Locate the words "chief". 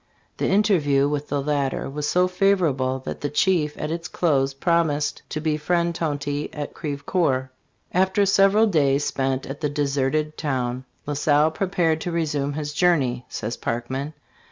3.29-3.75